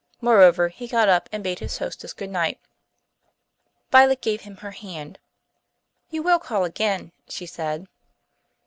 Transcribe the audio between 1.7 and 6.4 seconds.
hostess good night. Violet gave him her hand. "You will